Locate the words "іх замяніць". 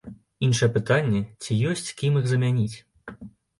2.25-2.77